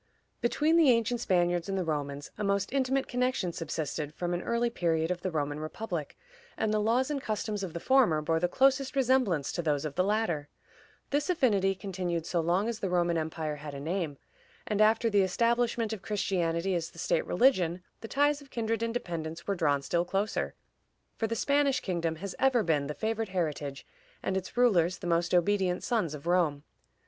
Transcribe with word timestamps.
Between 0.41 0.77
the 0.77 0.89
ancient 0.89 1.19
Spaniards 1.21 1.69
and 1.69 1.77
the 1.77 1.83
Romans 1.83 2.31
a 2.35 2.43
most 2.43 2.73
intimate 2.73 3.07
connection 3.07 3.53
subsisted 3.53 4.15
from 4.15 4.33
an 4.33 4.41
early 4.41 4.71
period 4.71 5.11
of 5.11 5.21
the 5.21 5.29
Roman 5.29 5.59
republic, 5.59 6.17
and 6.57 6.73
the 6.73 6.79
laws 6.81 7.11
and 7.11 7.21
customs 7.21 7.61
of 7.61 7.73
the 7.73 7.79
former 7.79 8.19
bore 8.19 8.39
the 8.39 8.47
closest 8.47 8.95
resemblance 8.95 9.51
to 9.51 9.61
those 9.61 9.85
of 9.85 9.93
the 9.93 10.03
latter. 10.03 10.49
This 11.11 11.29
affinity 11.29 11.75
continued 11.75 12.25
so 12.25 12.39
long 12.39 12.67
as 12.67 12.79
the 12.79 12.89
Roman 12.89 13.15
empire 13.15 13.57
had 13.57 13.75
a 13.75 13.79
name, 13.79 14.17
and 14.65 14.81
after 14.81 15.07
the 15.07 15.21
establishment 15.21 15.93
of 15.93 16.01
Christianity 16.01 16.73
as 16.73 16.89
the 16.89 16.97
state 16.97 17.27
religion, 17.27 17.83
the 17.99 18.07
ties 18.07 18.41
of 18.41 18.49
kindred 18.49 18.81
and 18.81 18.95
dependence 18.95 19.45
were 19.45 19.53
drawn 19.53 19.83
still 19.83 20.03
closer, 20.03 20.55
for 21.15 21.27
the 21.27 21.35
Spanish 21.35 21.79
kingdom 21.79 22.15
has 22.15 22.33
ever 22.39 22.63
been 22.63 22.87
the 22.87 22.95
favored 22.95 23.29
heritage, 23.29 23.85
and 24.23 24.35
its 24.35 24.57
rulers 24.57 24.97
the 24.97 25.05
most 25.05 25.31
obedient 25.35 25.83
sons 25.83 26.15
of 26.15 26.25
Rome. 26.25 26.63